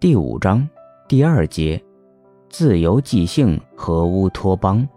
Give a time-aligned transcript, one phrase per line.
[0.00, 0.66] 第五章
[1.06, 1.78] 第二节：
[2.48, 4.88] 自由即兴和乌托邦。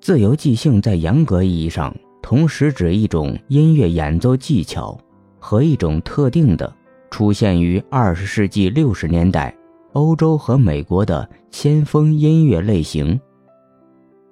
[0.00, 4.98] 自由即兴在严格意义上，同时指一种音乐演奏技巧
[5.38, 6.74] 和一种特定的、
[7.12, 9.56] 出现于二十世纪六十年代
[9.92, 13.20] 欧洲和美国的先锋音乐类型。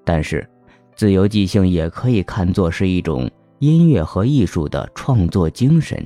[0.04, 0.44] 但是，
[0.96, 3.30] 自由即兴也可以看作是一种
[3.60, 6.04] 音乐和艺术的创作精神，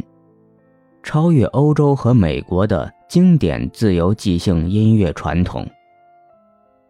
[1.06, 5.64] 超越欧洲和美国的经典自由即兴音乐传统。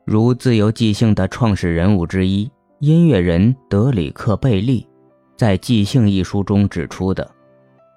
[0.07, 2.51] 如自由即兴的创始人物之一。
[2.81, 4.87] 音乐人德里克·贝利
[5.35, 7.31] 在《即兴》一书中指出的，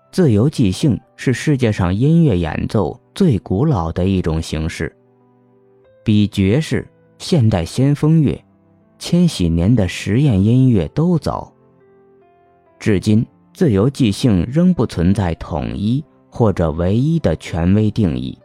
[0.09, 4.93] 自由即兴是世界上音乐演奏最古老的一种形式，
[6.03, 8.41] 比爵士、现代先锋乐、
[8.97, 11.53] 千禧年的实验音乐都早。
[12.77, 13.25] 至今，
[13.59, 18.39] 自由即兴仍不存在统一或者唯一的权威定义。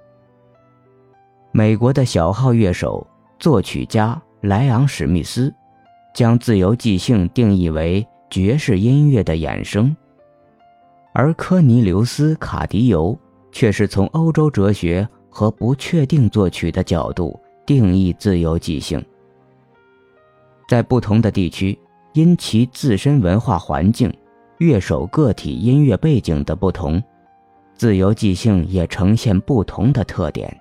[1.53, 3.07] 美国的小号乐手、
[3.39, 5.55] 作曲家莱昂·史密斯。
[6.13, 9.97] 将自由即兴定义为爵士音乐的衍生，
[11.13, 13.17] 而科尼留斯·卡迪尤
[13.53, 19.01] 却是从欧洲哲学和不确定作曲的角度定义自由即兴。
[20.69, 21.79] 在不同的地区，
[22.15, 24.13] 因其自身文化环境、
[24.59, 27.03] 乐手个体音乐背景的不同，
[27.75, 30.57] 自由即兴也呈现不同的特点，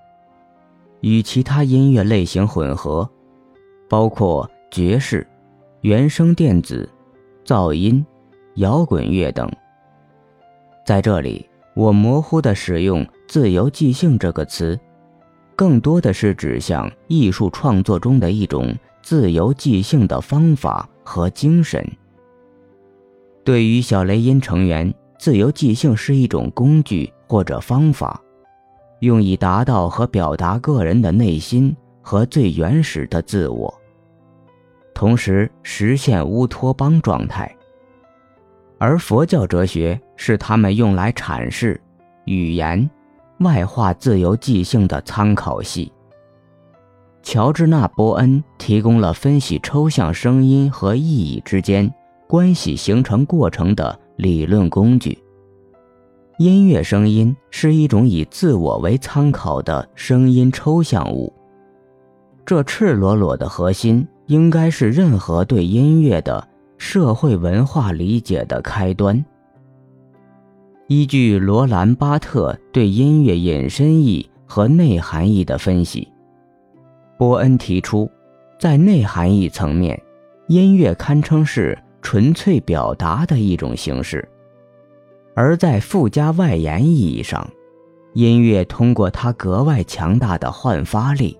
[1.02, 3.10] 与其他音乐类型混合，
[3.90, 5.26] 包括爵士。
[5.82, 6.90] 原声电子、
[7.44, 8.06] 噪音、
[8.56, 9.52] 摇滚乐等。
[10.86, 14.80] 在这里，我模糊地使用“自由即兴”这个词，
[15.58, 21.86] 更多的是指向艺术创作中的一种自由即兴的方法和精神。
[23.44, 28.20] 对于小雷音成员，自由即兴是一种工具或者方法，
[29.00, 33.74] 用以达到和表达个人的内心和最原始的自我。
[34.94, 37.54] 同时实现乌托邦状态，
[38.78, 41.80] 而佛教哲学是他们用来阐释
[42.26, 42.90] 语言
[43.40, 45.92] 外化自由即兴的参考系。
[47.24, 51.94] 乔治纳·波恩提供了分析抽象声音和意义之间
[52.28, 55.18] 关系形成过程的理论工具。
[56.40, 61.32] 音乐声音是一种以自我为参考的声音抽象物，
[62.46, 64.08] 这赤裸裸的核心。
[64.28, 66.48] 应该是任何对音乐的
[66.78, 69.24] 社会文化理解的开端。
[70.88, 76.08] 依据罗兰·巴特对音乐引申义和内涵义的分析，
[77.18, 78.10] 波恩提出，
[78.58, 80.02] 在内涵义层面，
[80.48, 84.20] 音乐堪称是纯粹表达的一种形式；
[85.34, 87.50] 而在附加外延意义上，
[88.14, 91.36] 音乐通过它格外强大的焕发力。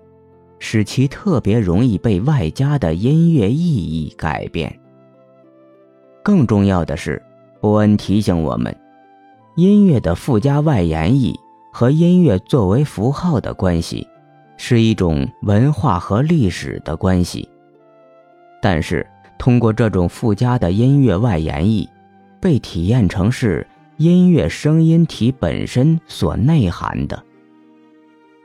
[0.60, 4.80] 使其特别容易被外加的音乐意义改变。
[6.22, 7.22] 更重要的是，
[7.60, 8.74] 波恩提醒我们，
[9.56, 11.38] 音乐的附加外延义
[11.70, 14.08] 和音乐作为符号的关系，
[14.56, 17.46] 是一种文化和历史的关系。
[18.62, 19.06] 但是，
[19.38, 21.88] 通过这种附加的音乐外延义，
[22.40, 27.22] 被体验成是音乐声音体本身所内涵的。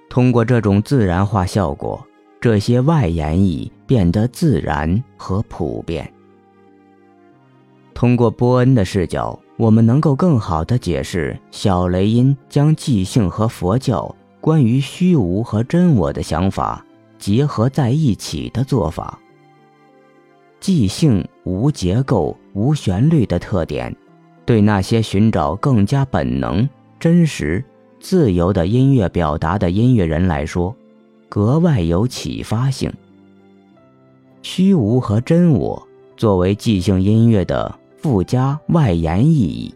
[0.09, 2.05] 通过这种自然化效果。
[2.41, 6.09] 这些外延义变得自然和普遍。
[7.93, 16.85] 通过波恩的视角，我们能够更好地解释小雷音将即兴和佛教关于虚无和真我的想法
[17.17, 19.19] 结合在一起的做法。
[20.59, 23.95] 即兴无结构、无旋律的特点，
[24.45, 26.67] 对那些寻找更加本能、
[26.99, 27.63] 真实、
[27.99, 30.75] 自由的音乐表达的音乐人来说。
[31.29, 32.91] 格外有启发性。
[34.41, 35.87] 虚无和真我
[36.17, 39.73] 作为即兴音乐的附加外延意义，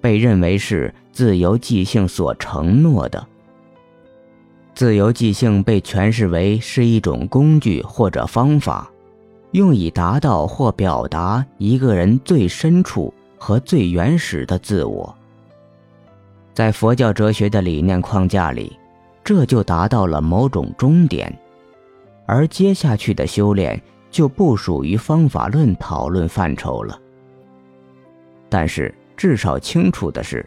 [0.00, 3.24] 被认为是自由即兴所承诺的。
[4.74, 8.90] 自由即兴被诠释为是一种工具或者方法，
[9.52, 15.14] 用以达到或表达一个人最深处和最原始的自我。
[16.52, 18.76] 在佛教哲学的理念框架里。
[19.24, 21.32] 这就达到了某种终点，
[22.26, 26.98] 而接下去的修炼就不属于方法论讨论范畴了。
[28.48, 30.44] 但是，至少清楚的是，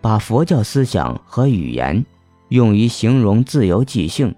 [0.00, 2.06] 把佛教思想和语言
[2.50, 4.32] 用于形容自由即兴，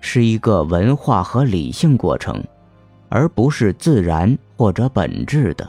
[0.00, 2.42] 是一个文化和理性过程，
[3.08, 5.68] 而不是自然或者本质的。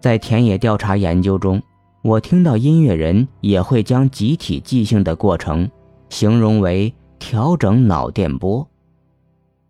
[0.00, 1.62] 在田野调查研究中，
[2.02, 5.70] 我听到音乐人也会将集体即兴的过程。
[6.08, 8.66] 形容为调整脑电波。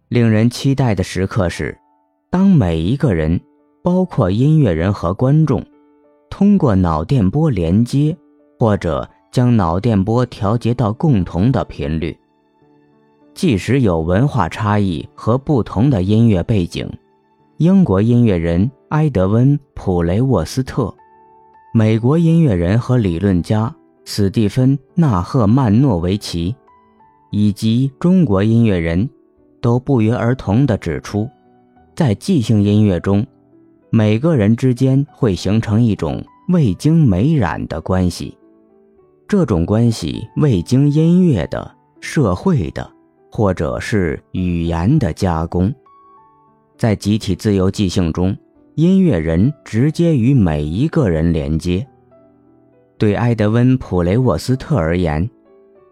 [0.09, 1.79] 令人期待的时刻是，
[2.31, 3.39] 当每一个人，
[3.83, 5.63] 包括音乐人和观众，
[6.31, 8.17] 通过脑电波连接，
[8.59, 12.19] 或者将脑电波调节到共同的频率。
[13.41, 16.87] 即使有文化差异和不同的音乐背景，
[17.57, 20.95] 英国音乐人埃德温·普雷沃斯特，
[21.73, 26.55] 美国音乐人和理论家斯蒂芬·纳赫曼诺维奇，
[27.31, 29.09] 以及中国音乐人。
[29.63, 31.27] 都不约而同地指出，
[31.97, 33.27] 在即兴音乐中，
[33.89, 38.37] 每个人之间会形成一种未经美染的关系。
[39.27, 42.91] 这种关系未经音乐的、社会的，
[43.31, 45.73] 或者是语言的加工。
[46.77, 48.37] 在集体自由即兴中，
[48.75, 51.87] 音乐人直接与每一个人连接。
[52.99, 55.29] 对埃德温·普雷沃斯特而言，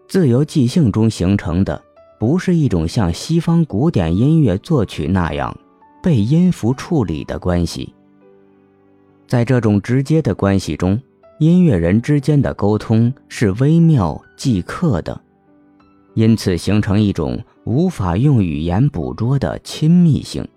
[0.07, 1.81] 自由即兴中形成的。
[2.19, 5.57] 不是一种像西方古典音乐作曲那样
[6.03, 7.95] 被音符处理的关系。
[9.25, 11.01] 在这种直接的关系中，
[11.39, 15.21] 音乐人之间的沟通是微妙即刻的，
[16.13, 20.47] 因此形成一种无法用语言捕捉的亲密性。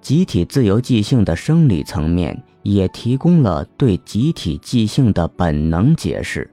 [0.00, 6.50] 集体自由即兴的生理层面也提供了对集体即兴的本能解释，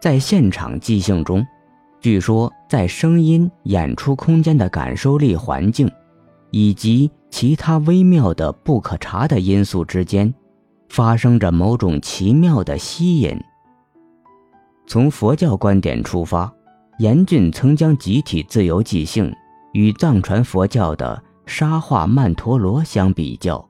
[0.00, 1.46] 在现场即兴中。
[2.00, 5.90] 据说，在声音演出空间的感受力环境，
[6.50, 10.32] 以及其他微妙的不可察的因素之间，
[10.88, 13.38] 发生着某种奇妙的吸引。
[14.90, 16.52] 从佛教观点出发，
[16.98, 19.32] 严峻曾将集体自由即兴
[19.72, 23.64] 与藏传佛教的沙化曼陀罗相比较。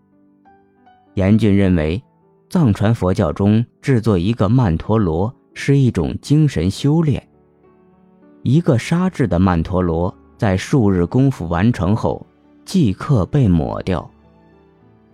[1.13, 2.03] 严峻认为，
[2.49, 7.23] 藏传佛教中制作一个曼陀罗是一种精神修炼。
[8.43, 12.27] 一个沙制的曼陀罗在数日功夫完成后，
[12.65, 14.11] 即刻被抹掉。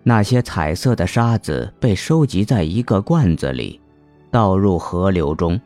[0.04, 3.80] 那些彩色的沙子被收集在一个罐子里，
[4.30, 5.60] 倒入河流中。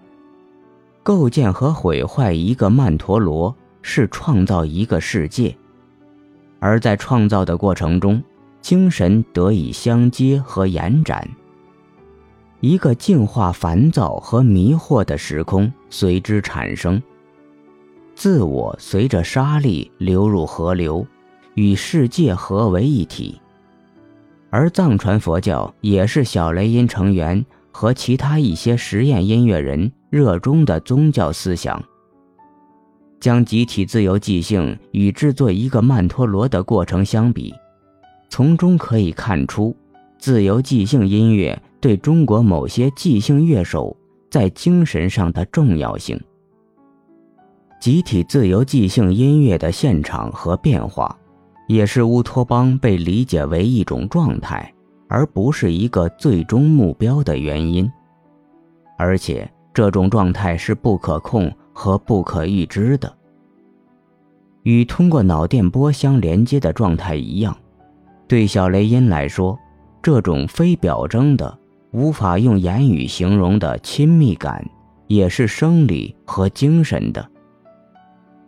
[1.02, 5.56] 构建和毁坏一个曼陀罗是创造一个世界，
[6.58, 8.22] 而在创造的过程中，
[8.60, 11.28] 精神得以相接和延展。
[12.60, 17.02] 一个净化烦躁和迷惑的时空随之产生。
[18.14, 21.06] 自我随着沙粒流入河流，
[21.54, 23.40] 与世界合为一体。
[24.50, 27.42] 而藏传佛教也是小雷音成员
[27.72, 31.82] 和其他一些实验音乐人热衷的宗教思想。
[33.20, 37.54] 将集体自由即兴与制作一个曼陀罗的过程相比，
[38.28, 39.76] 从中可以看出，
[40.18, 43.96] 自由即兴音乐对中国某些即兴乐手
[44.30, 46.20] 在精神上的重要性。
[47.78, 51.16] 集体自由即兴音乐的现场和变化，
[51.68, 54.74] 也是乌托邦被理解为一种状态，
[55.08, 57.90] 而不是一个最终目标的原因。
[58.98, 63.12] 而且，这种状态是不可控和不可预知的。
[64.62, 67.56] 与通过脑电波相连接的状态一样，
[68.28, 69.58] 对小雷音来说，
[70.02, 71.58] 这种非表征的、
[71.92, 74.62] 无法用言语形容的亲密感，
[75.06, 77.26] 也是生理和精神的。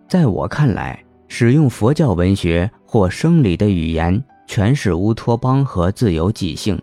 [0.08, 6.78] 在我看来，使用佛教文学或生理的语言诠释乌托邦和自由即兴，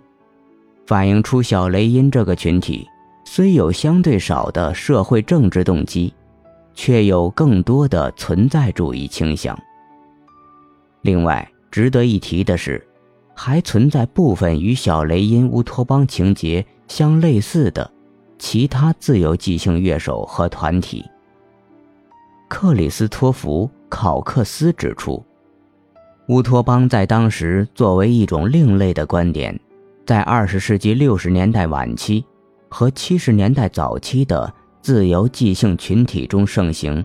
[0.88, 2.88] 反映出小雷音这个群体
[3.32, 6.12] 虽有相对少的社会政治动机，
[6.74, 9.56] 却有更多的存在主义倾向。
[11.04, 12.84] 另外，值得一提的是，
[13.36, 17.88] 还存在部分与小雷音乌托邦情节相类似的
[18.40, 21.06] 其他自由即兴乐手和团体。
[22.48, 25.24] 克里斯托弗·考克斯指出，
[26.30, 29.58] 乌托邦在当时作为一种另类的观点，
[30.04, 32.26] 在二十世纪六十年代晚期
[32.70, 37.04] 和七十年代早期的自由即兴群体中盛行。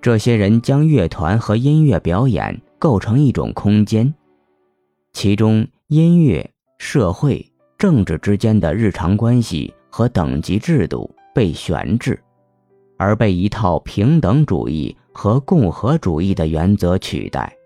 [0.00, 4.12] 这些人将乐团和音乐表演构成一种空间，
[5.12, 7.44] 其中音乐、社会、
[7.76, 12.18] 政治之间的日常关系和等级制度被悬置。
[13.00, 17.56] 而被一套平等主义和共和主义的原则取代。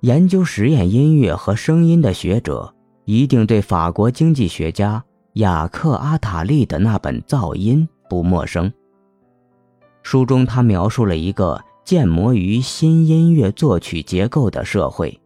[0.00, 2.74] 研究实验音乐和声音的学者
[3.04, 8.72] 一定对法国经济学家雅克·阿塔利的那本《噪音》不陌生。
[10.04, 15.20] 书中他描述了一个建模于新音乐作曲结构的社会。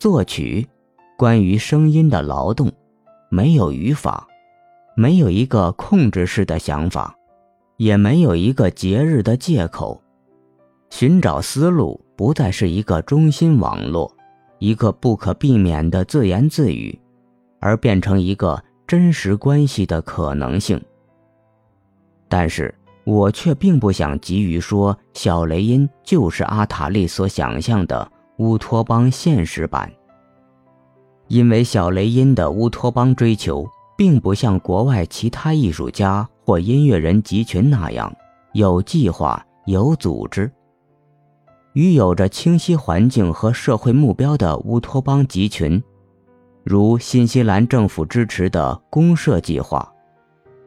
[0.00, 0.66] 作曲，
[1.16, 2.72] 关于声音的劳动，
[3.30, 4.26] 没有语法，
[4.96, 7.14] 没有一个控制式的想法。
[7.76, 10.02] 也没有一个节日的借口。
[10.90, 14.12] 寻找思路不再是一个中心网络，
[14.58, 16.98] 一个不可避免的自言自语，
[17.60, 20.82] 而变成一个真实关系的可能性。
[22.28, 29.90] 但是我却并不想急于说小雷音就是阿塔利所想象的乌托邦现实版。
[31.26, 38.10] 因为小雷音的乌托邦追求，并不像国外其他艺术家或音乐人集群那样
[38.52, 40.50] 有计划、有组织。
[41.74, 45.82] 与有着清晰环境和社会目标的乌托邦集群，
[46.68, 49.90] 如新西兰政府支持的公社计划，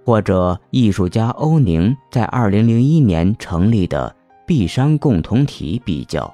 [0.04, 4.16] 或者艺术家欧宁在2001年成立的
[4.48, 6.34] 碧山共同体比较。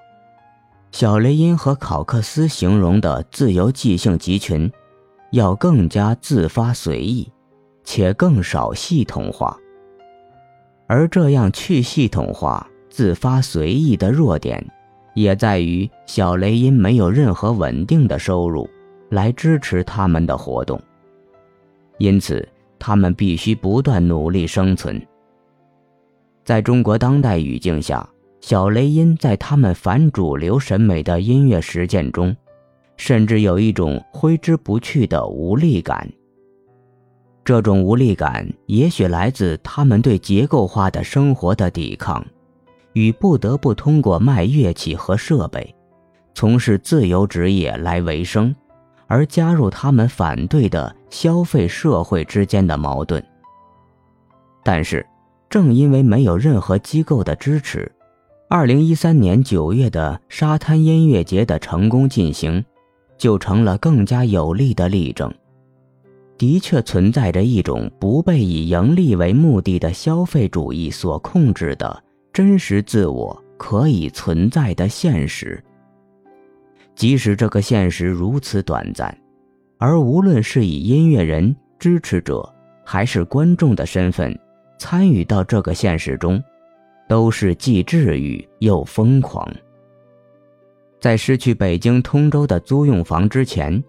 [0.94, 4.72] 小雷音和考克斯形容的自由即兴集群，
[5.34, 7.30] 要更加自发随意，
[7.84, 9.58] 且更少系统化。
[10.88, 14.66] 而这样去系统化、自发随意的弱点，
[15.14, 18.70] 也在于小雷音没有任何稳定的收入
[19.10, 20.82] 来支持他们的活动，
[21.98, 22.48] 因此
[22.80, 25.02] 他们必须不断努力生存。
[26.44, 28.08] 在中国当代语境下。
[28.40, 32.34] 小雷音在他们反主流审美的音乐实践中，
[32.96, 36.08] 甚至有一种挥之不去的无力感。
[37.44, 42.26] 这种无力感也许来自他们对结构化的生活的抵抗，
[42.94, 45.76] 与不得不通过卖乐器和设备，
[46.34, 48.56] 从事自由职业来维生，
[49.08, 53.24] 而加入他们反对的消费社会之间的矛盾。
[54.64, 55.06] 但是，
[55.50, 57.92] 正因为没有任何机构的支持。
[58.50, 62.64] 二零一三年九月的沙滩音乐节的成功进行，
[63.18, 65.34] 就成了更加有力的例证。
[66.38, 75.64] 的确存在着一种不被以盈利为目的的消费主义所控制的真实自我可以存在的现实。
[76.98, 79.18] 即使这个现实如此短暂，
[79.78, 84.38] 而无论是以音乐人、支持者还是观众的身份
[84.78, 86.44] 参与到这个现实中。
[87.10, 89.50] 都是既治愈又疯狂。
[91.00, 93.82] 在失去北京通州的租用房之前，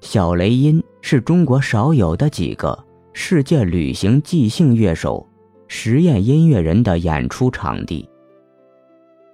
[0.00, 5.28] 小雷音是中国少有的几个世界旅行即兴乐手、
[5.68, 8.08] 实验音乐人的演出场地。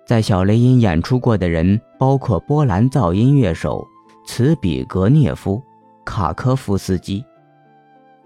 [0.08, 3.86] 在小雷音演出过的人包括波兰噪音乐手
[4.26, 5.62] 茨比格涅夫、
[6.02, 7.22] 卡科夫斯基。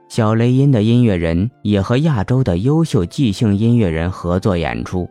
[0.08, 5.10] 小雷音的音乐人也和亚洲的优秀即兴音乐人合作演出，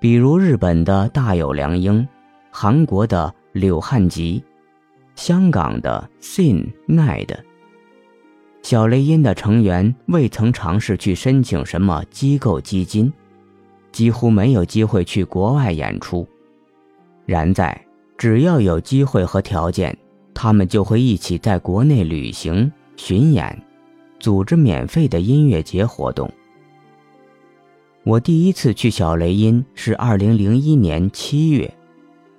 [0.00, 2.08] 比如日本的大有良英、
[2.50, 4.42] 韩国的柳汉吉、
[5.16, 7.28] 香港的 Sin Ned。
[8.62, 13.12] 小雷音的成员未曾尝试去申请什么机构基金，
[13.98, 16.24] 几乎没有机会去国外演出。
[17.26, 17.76] 然在
[18.16, 19.98] 只要有机会和条件，
[20.32, 23.60] 他们就会一起在国内旅行巡演。
[24.20, 26.30] 组织免费的音乐节活动。
[28.04, 31.68] 我第一次去小雷音是二零零一年七月，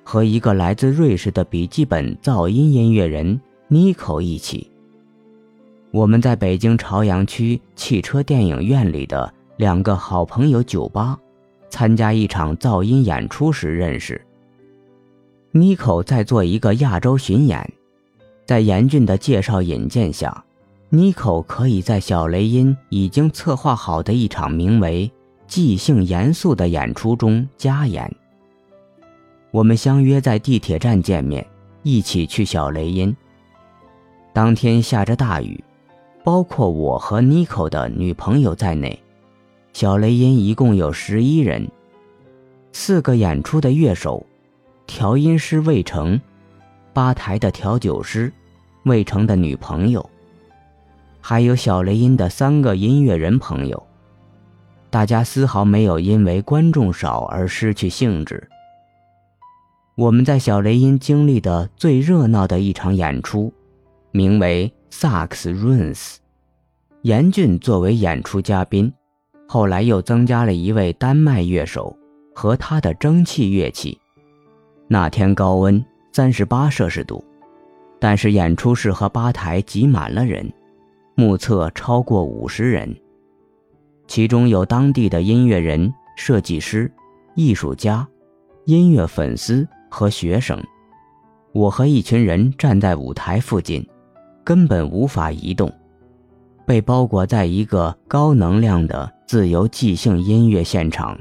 [0.05, 3.37] 和一个来自瑞士的笔记本噪音音乐人
[3.67, 4.71] 妮可一起。
[5.91, 11.19] 我们在北京朝阳区汽车电影院里的两个好朋友酒吧，
[11.69, 14.21] 参加一场噪音演出时认识。
[15.51, 17.73] 妮可在做一个亚洲巡演，
[18.45, 20.43] 在严峻的介绍引荐下。
[20.91, 25.07] 妮可可以在小雷音已经策划好的一场名为
[25.45, 28.11] 《即兴严肃》的演出中加演。
[29.51, 31.45] 我们相约在地铁站见面，
[31.83, 33.15] 一起去小雷音。
[34.33, 35.63] 当天下着大雨，
[36.23, 38.99] 包括我和妮可的女朋友在内，
[39.73, 41.69] 小雷音一共有十一人，
[42.73, 44.25] 四个演出的乐手，
[44.85, 46.19] 调音师魏成，
[46.93, 48.31] 吧台的调酒师，
[48.83, 50.07] 魏成的女朋友。
[51.21, 53.81] 还有小雷音的三个音乐人朋友，
[54.89, 58.49] 大家丝毫没有因为观众少而失去兴致。
[59.95, 63.53] 我们在小雷音经历的最热闹的一场演出，
[64.11, 65.95] 名为《萨克斯 Runs》，
[67.01, 68.91] 严俊作为演出嘉宾，
[69.51, 71.97] 后来又增加了一位丹麦乐手
[72.35, 73.97] 和他的蒸汽乐器。
[74.87, 77.25] 那天高温三十八摄氏度，
[77.99, 80.47] 但是演出室和吧台挤满了人。
[81.15, 82.95] 目测超过五十人，
[84.05, 86.89] 其中有当地的音乐人、设计师、
[87.33, 88.07] 艺术家、
[88.65, 90.63] 音乐粉丝和学生。
[91.53, 93.83] 我和一群人站在舞台附近，
[94.43, 95.73] 根本无法移动，
[96.67, 101.15] 被包裹在一个高能量的自由即兴音乐现场。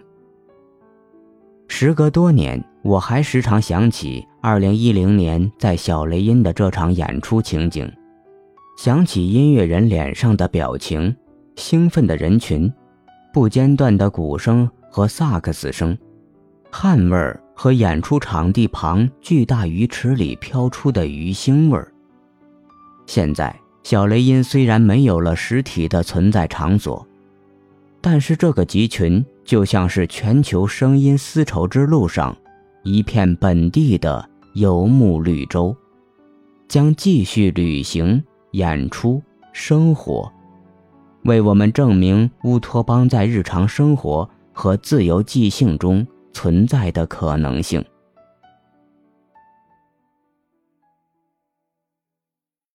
[1.68, 7.86] 时隔多年，我还时常想起2010年在小雷音的这场演出情景，
[8.78, 11.14] 想起音乐人脸上的表情，
[11.56, 12.72] 兴奋的人群，
[13.30, 15.94] 不间断的鼓声和萨克斯声，
[16.70, 21.92] 汗味儿和演出场地旁巨大鱼池里飘出的鱼腥味儿。
[23.04, 27.06] 现在，小雷音虽然没有了实体的存在场所，
[28.00, 29.24] 但是这个集群。
[29.48, 32.36] 就像是全球声音丝绸之路上
[32.82, 35.74] 一片本地的游牧绿洲，
[36.68, 39.22] 将继续旅行、演出、
[39.54, 40.30] 生活，
[41.24, 47.82] 为我们证明乌托邦在日常生活和自由即兴中存在的可能性。